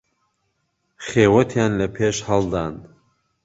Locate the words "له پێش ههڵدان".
1.79-2.73